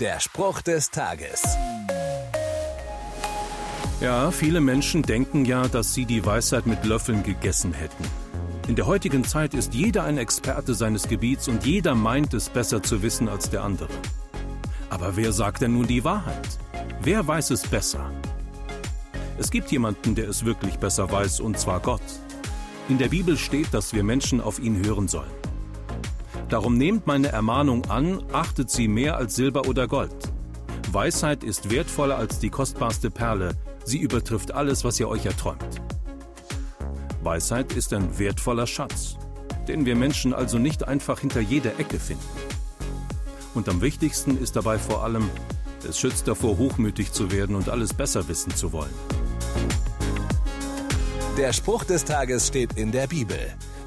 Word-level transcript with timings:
Der 0.00 0.20
Spruch 0.20 0.60
des 0.60 0.90
Tages. 0.90 1.42
Ja, 4.02 4.30
viele 4.30 4.60
Menschen 4.60 5.00
denken 5.00 5.46
ja, 5.46 5.68
dass 5.68 5.94
sie 5.94 6.04
die 6.04 6.26
Weisheit 6.26 6.66
mit 6.66 6.84
Löffeln 6.84 7.22
gegessen 7.22 7.72
hätten. 7.72 8.04
In 8.68 8.76
der 8.76 8.86
heutigen 8.86 9.24
Zeit 9.24 9.54
ist 9.54 9.72
jeder 9.72 10.04
ein 10.04 10.18
Experte 10.18 10.74
seines 10.74 11.08
Gebiets 11.08 11.48
und 11.48 11.64
jeder 11.64 11.94
meint 11.94 12.34
es 12.34 12.50
besser 12.50 12.82
zu 12.82 13.02
wissen 13.02 13.26
als 13.26 13.48
der 13.48 13.64
andere. 13.64 13.88
Aber 14.90 15.16
wer 15.16 15.32
sagt 15.32 15.62
denn 15.62 15.72
nun 15.72 15.86
die 15.86 16.04
Wahrheit? 16.04 16.58
Wer 17.00 17.26
weiß 17.26 17.48
es 17.48 17.66
besser? 17.66 18.10
Es 19.38 19.50
gibt 19.50 19.72
jemanden, 19.72 20.14
der 20.14 20.28
es 20.28 20.44
wirklich 20.44 20.78
besser 20.78 21.10
weiß, 21.10 21.40
und 21.40 21.58
zwar 21.58 21.80
Gott. 21.80 22.02
In 22.90 22.98
der 22.98 23.08
Bibel 23.08 23.38
steht, 23.38 23.72
dass 23.72 23.94
wir 23.94 24.04
Menschen 24.04 24.42
auf 24.42 24.58
ihn 24.58 24.84
hören 24.84 25.08
sollen. 25.08 25.45
Darum 26.48 26.78
nehmt 26.78 27.06
meine 27.06 27.28
Ermahnung 27.28 27.90
an, 27.90 28.22
achtet 28.32 28.70
sie 28.70 28.86
mehr 28.86 29.16
als 29.16 29.34
Silber 29.34 29.66
oder 29.66 29.88
Gold. 29.88 30.14
Weisheit 30.92 31.42
ist 31.42 31.70
wertvoller 31.70 32.16
als 32.16 32.38
die 32.38 32.50
kostbarste 32.50 33.10
Perle, 33.10 33.56
sie 33.84 33.98
übertrifft 33.98 34.52
alles, 34.52 34.84
was 34.84 35.00
ihr 35.00 35.08
euch 35.08 35.26
erträumt. 35.26 35.82
Weisheit 37.22 37.72
ist 37.72 37.92
ein 37.92 38.18
wertvoller 38.18 38.68
Schatz, 38.68 39.16
den 39.66 39.84
wir 39.84 39.96
Menschen 39.96 40.32
also 40.32 40.58
nicht 40.58 40.86
einfach 40.86 41.18
hinter 41.18 41.40
jeder 41.40 41.80
Ecke 41.80 41.98
finden. 41.98 42.22
Und 43.54 43.68
am 43.68 43.80
wichtigsten 43.80 44.40
ist 44.40 44.54
dabei 44.54 44.78
vor 44.78 45.02
allem, 45.02 45.28
es 45.88 45.98
schützt 45.98 46.28
davor, 46.28 46.58
hochmütig 46.58 47.10
zu 47.10 47.32
werden 47.32 47.56
und 47.56 47.68
alles 47.68 47.92
besser 47.92 48.28
wissen 48.28 48.54
zu 48.54 48.72
wollen. 48.72 48.94
Der 51.36 51.52
Spruch 51.52 51.84
des 51.84 52.04
Tages 52.04 52.46
steht 52.46 52.74
in 52.74 52.92
der 52.92 53.08
Bibel. 53.08 53.38